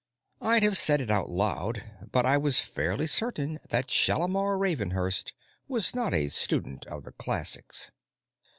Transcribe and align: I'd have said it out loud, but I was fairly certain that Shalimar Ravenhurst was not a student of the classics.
I'd 0.41 0.63
have 0.63 0.79
said 0.79 0.99
it 0.99 1.11
out 1.11 1.29
loud, 1.29 1.83
but 2.11 2.25
I 2.25 2.35
was 2.35 2.59
fairly 2.59 3.05
certain 3.05 3.59
that 3.69 3.91
Shalimar 3.91 4.57
Ravenhurst 4.57 5.33
was 5.67 5.93
not 5.93 6.11
a 6.11 6.29
student 6.29 6.87
of 6.87 7.03
the 7.03 7.11
classics. 7.11 7.91